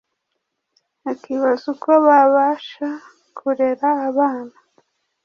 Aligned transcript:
akibaza 1.11 1.65
uko 1.73 1.91
babasha 2.05 2.87
kurera 3.37 3.89
abana 4.09 4.55